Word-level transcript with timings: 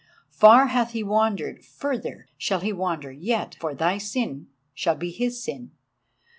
Far 0.31 0.65
hath 0.69 0.93
he 0.93 1.03
wandered—further 1.03 2.27
shall 2.35 2.61
he 2.61 2.73
wander 2.73 3.11
yet, 3.11 3.53
for 3.59 3.75
thy 3.75 3.99
sin 3.99 4.47
shall 4.73 4.95
be 4.95 5.11
his 5.11 5.43
sin! 5.43 5.73